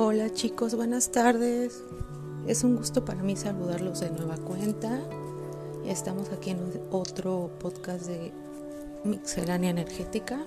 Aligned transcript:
Hola 0.00 0.32
chicos, 0.32 0.76
buenas 0.76 1.10
tardes. 1.10 1.82
Es 2.46 2.62
un 2.62 2.76
gusto 2.76 3.04
para 3.04 3.20
mí 3.20 3.34
saludarlos 3.34 3.98
de 3.98 4.10
nueva 4.10 4.36
cuenta. 4.36 5.02
Estamos 5.86 6.28
aquí 6.30 6.50
en 6.50 6.60
otro 6.92 7.50
podcast 7.58 8.06
de 8.06 8.30
Mixelania 9.02 9.70
Energética. 9.70 10.38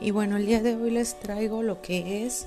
Y 0.00 0.10
bueno, 0.10 0.36
el 0.36 0.46
día 0.46 0.60
de 0.64 0.74
hoy 0.74 0.90
les 0.90 1.16
traigo 1.20 1.62
lo 1.62 1.80
que 1.80 2.26
es 2.26 2.46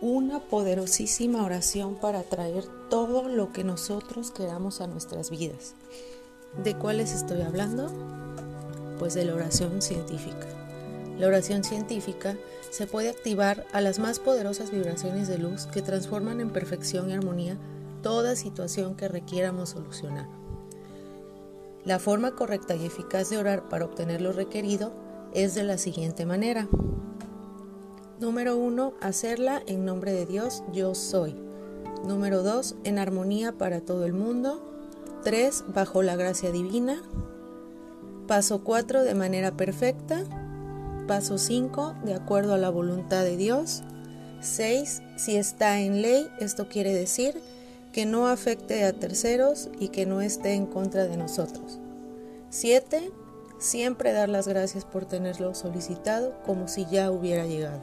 una 0.00 0.38
poderosísima 0.38 1.44
oración 1.44 1.96
para 1.96 2.22
traer 2.22 2.62
todo 2.88 3.28
lo 3.28 3.52
que 3.52 3.64
nosotros 3.64 4.30
queramos 4.30 4.80
a 4.80 4.86
nuestras 4.86 5.30
vidas. 5.30 5.74
¿De 6.62 6.76
cuáles 6.76 7.12
estoy 7.12 7.42
hablando? 7.42 7.90
Pues 9.00 9.14
de 9.14 9.24
la 9.24 9.34
oración 9.34 9.82
científica. 9.82 10.67
La 11.18 11.26
oración 11.26 11.64
científica 11.64 12.36
se 12.70 12.86
puede 12.86 13.08
activar 13.08 13.66
a 13.72 13.80
las 13.80 13.98
más 13.98 14.20
poderosas 14.20 14.70
vibraciones 14.70 15.26
de 15.26 15.38
luz 15.38 15.66
que 15.66 15.82
transforman 15.82 16.40
en 16.40 16.50
perfección 16.50 17.10
y 17.10 17.14
armonía 17.14 17.58
toda 18.02 18.36
situación 18.36 18.94
que 18.94 19.08
requiéramos 19.08 19.70
solucionar. 19.70 20.28
La 21.84 21.98
forma 21.98 22.32
correcta 22.32 22.76
y 22.76 22.86
eficaz 22.86 23.30
de 23.30 23.38
orar 23.38 23.68
para 23.68 23.84
obtener 23.84 24.20
lo 24.20 24.32
requerido 24.32 24.92
es 25.32 25.54
de 25.54 25.62
la 25.62 25.78
siguiente 25.78 26.26
manera. 26.26 26.68
Número 28.20 28.56
1. 28.56 28.94
Hacerla 29.00 29.62
en 29.66 29.84
nombre 29.84 30.12
de 30.12 30.26
Dios, 30.26 30.62
yo 30.72 30.94
soy. 30.94 31.34
Número 32.06 32.42
2. 32.42 32.76
En 32.84 32.98
armonía 32.98 33.52
para 33.52 33.80
todo 33.80 34.04
el 34.04 34.12
mundo. 34.12 34.60
3. 35.24 35.64
Bajo 35.74 36.02
la 36.02 36.16
gracia 36.16 36.50
divina. 36.50 37.02
Paso 38.26 38.62
4. 38.62 39.02
De 39.02 39.14
manera 39.14 39.56
perfecta. 39.56 40.24
Paso 41.08 41.38
5, 41.38 41.94
de 42.04 42.12
acuerdo 42.12 42.52
a 42.52 42.58
la 42.58 42.68
voluntad 42.68 43.24
de 43.24 43.38
Dios. 43.38 43.82
6, 44.42 45.02
si 45.16 45.36
está 45.36 45.80
en 45.80 46.02
ley, 46.02 46.28
esto 46.38 46.68
quiere 46.68 46.92
decir 46.92 47.40
que 47.94 48.04
no 48.04 48.28
afecte 48.28 48.84
a 48.84 48.92
terceros 48.92 49.70
y 49.80 49.88
que 49.88 50.04
no 50.04 50.20
esté 50.20 50.52
en 50.52 50.66
contra 50.66 51.06
de 51.06 51.16
nosotros. 51.16 51.78
7, 52.50 53.10
siempre 53.58 54.12
dar 54.12 54.28
las 54.28 54.46
gracias 54.46 54.84
por 54.84 55.06
tenerlo 55.06 55.54
solicitado 55.54 56.34
como 56.44 56.68
si 56.68 56.84
ya 56.84 57.10
hubiera 57.10 57.46
llegado. 57.46 57.82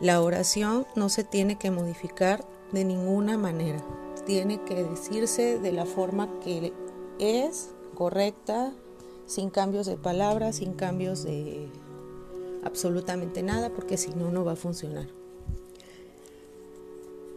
La 0.00 0.22
oración 0.22 0.86
no 0.94 1.08
se 1.08 1.24
tiene 1.24 1.58
que 1.58 1.72
modificar 1.72 2.44
de 2.70 2.84
ninguna 2.84 3.38
manera. 3.38 3.84
Tiene 4.24 4.62
que 4.62 4.84
decirse 4.84 5.58
de 5.58 5.72
la 5.72 5.84
forma 5.84 6.28
que 6.38 6.72
es 7.18 7.70
correcta, 7.96 8.72
sin 9.26 9.50
cambios 9.50 9.86
de 9.86 9.96
palabras, 9.96 10.56
sin 10.56 10.72
cambios 10.72 11.24
de 11.24 11.68
absolutamente 12.64 13.42
nada, 13.42 13.70
porque 13.70 13.96
si 13.96 14.10
no, 14.10 14.30
no 14.30 14.44
va 14.44 14.52
a 14.52 14.56
funcionar. 14.56 15.06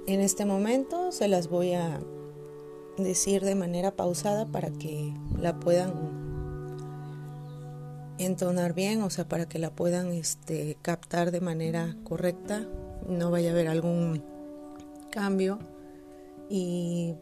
En 0.07 0.21
este 0.21 0.45
momento 0.45 1.11
se 1.11 1.27
las 1.27 1.49
voy 1.49 1.73
a 1.73 1.99
decir 2.97 3.43
de 3.43 3.55
manera 3.55 3.91
pausada 3.91 4.45
para 4.45 4.71
que 4.71 5.13
la 5.39 5.59
puedan 5.59 5.93
entonar 8.17 8.73
bien, 8.73 9.01
o 9.01 9.09
sea, 9.09 9.27
para 9.27 9.47
que 9.47 9.59
la 9.59 9.69
puedan 9.69 10.11
este, 10.11 10.77
captar 10.81 11.31
de 11.31 11.41
manera 11.41 11.95
correcta, 12.03 12.67
no 13.07 13.31
vaya 13.31 13.49
a 13.49 13.53
haber 13.53 13.67
algún 13.67 14.23
cambio 15.11 15.59
y 16.49 17.15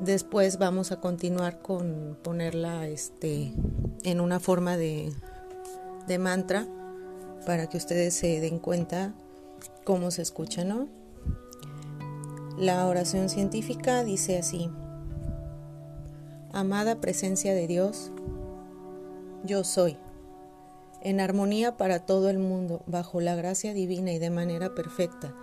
Después 0.00 0.58
vamos 0.58 0.90
a 0.90 1.00
continuar 1.00 1.62
con 1.62 2.18
ponerla 2.22 2.88
este, 2.88 3.52
en 4.02 4.20
una 4.20 4.40
forma 4.40 4.76
de, 4.76 5.12
de 6.08 6.18
mantra 6.18 6.66
para 7.46 7.68
que 7.68 7.76
ustedes 7.76 8.14
se 8.14 8.40
den 8.40 8.58
cuenta 8.58 9.14
cómo 9.84 10.10
se 10.10 10.22
escucha, 10.22 10.64
¿no? 10.64 10.88
La 12.58 12.86
oración 12.86 13.28
científica 13.28 14.02
dice 14.02 14.38
así, 14.38 14.68
Amada 16.52 17.00
presencia 17.00 17.54
de 17.54 17.66
Dios, 17.66 18.10
yo 19.44 19.62
soy, 19.62 19.96
en 21.02 21.20
armonía 21.20 21.76
para 21.76 22.00
todo 22.00 22.30
el 22.30 22.38
mundo, 22.38 22.82
bajo 22.86 23.20
la 23.20 23.36
gracia 23.36 23.74
divina 23.74 24.12
y 24.12 24.18
de 24.18 24.30
manera 24.30 24.74
perfecta 24.74 25.34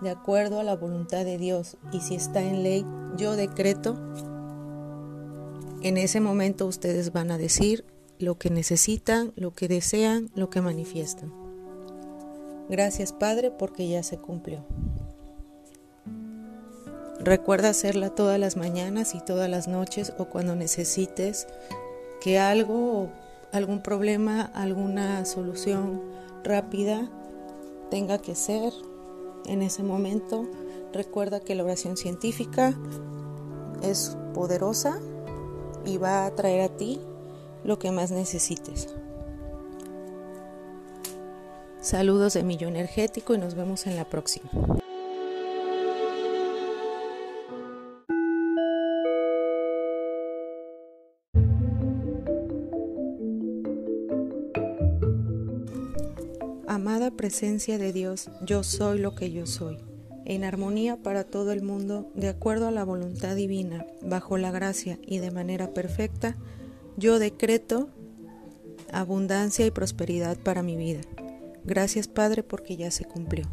de 0.00 0.10
acuerdo 0.10 0.60
a 0.60 0.64
la 0.64 0.76
voluntad 0.76 1.24
de 1.24 1.38
Dios 1.38 1.76
y 1.92 2.00
si 2.00 2.14
está 2.14 2.42
en 2.42 2.62
ley, 2.62 2.84
yo 3.16 3.36
decreto, 3.36 3.96
en 5.82 5.96
ese 5.96 6.20
momento 6.20 6.66
ustedes 6.66 7.12
van 7.12 7.30
a 7.30 7.38
decir 7.38 7.84
lo 8.18 8.38
que 8.38 8.50
necesitan, 8.50 9.32
lo 9.36 9.52
que 9.52 9.68
desean, 9.68 10.30
lo 10.34 10.50
que 10.50 10.60
manifiestan. 10.60 11.32
Gracias 12.68 13.12
Padre 13.12 13.50
porque 13.50 13.88
ya 13.88 14.02
se 14.02 14.16
cumplió. 14.16 14.64
Recuerda 17.20 17.70
hacerla 17.70 18.10
todas 18.10 18.38
las 18.38 18.56
mañanas 18.56 19.14
y 19.14 19.20
todas 19.20 19.48
las 19.48 19.68
noches 19.68 20.12
o 20.18 20.26
cuando 20.26 20.56
necesites 20.56 21.46
que 22.20 22.38
algo, 22.38 23.10
algún 23.52 23.82
problema, 23.82 24.42
alguna 24.54 25.24
solución 25.24 26.02
rápida 26.42 27.08
tenga 27.90 28.18
que 28.18 28.34
ser 28.34 28.72
en 29.46 29.62
ese 29.62 29.82
momento. 29.82 30.46
Recuerda 30.92 31.40
que 31.40 31.54
la 31.54 31.64
oración 31.64 31.96
científica 31.96 32.74
es 33.82 34.16
poderosa 34.32 34.98
y 35.84 35.98
va 35.98 36.26
a 36.26 36.34
traer 36.34 36.62
a 36.62 36.76
ti 36.76 37.00
lo 37.64 37.78
que 37.78 37.90
más 37.90 38.10
necesites. 38.10 38.94
Saludos 41.80 42.34
de 42.34 42.42
Millo 42.42 42.68
Energético 42.68 43.34
y 43.34 43.38
nos 43.38 43.54
vemos 43.54 43.86
en 43.86 43.96
la 43.96 44.04
próxima. 44.04 44.50
Amada 56.66 57.10
presencia 57.10 57.76
de 57.76 57.92
Dios, 57.92 58.30
yo 58.40 58.62
soy 58.62 58.98
lo 58.98 59.14
que 59.14 59.30
yo 59.30 59.44
soy, 59.46 59.76
en 60.24 60.44
armonía 60.44 60.96
para 60.96 61.24
todo 61.24 61.52
el 61.52 61.62
mundo, 61.62 62.10
de 62.14 62.28
acuerdo 62.28 62.68
a 62.68 62.70
la 62.70 62.84
voluntad 62.84 63.36
divina, 63.36 63.86
bajo 64.00 64.38
la 64.38 64.50
gracia 64.50 64.98
y 65.06 65.18
de 65.18 65.30
manera 65.30 65.74
perfecta, 65.74 66.36
yo 66.96 67.18
decreto 67.18 67.90
abundancia 68.92 69.66
y 69.66 69.70
prosperidad 69.70 70.38
para 70.38 70.62
mi 70.62 70.76
vida. 70.76 71.02
Gracias 71.64 72.08
Padre 72.08 72.42
porque 72.42 72.76
ya 72.76 72.90
se 72.90 73.04
cumplió. 73.04 73.44